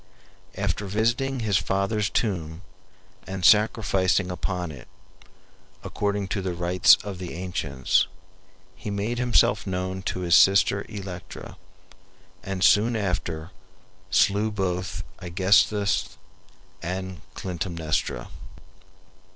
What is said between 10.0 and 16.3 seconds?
to his sister Electra, and soon after slew both Aegisthus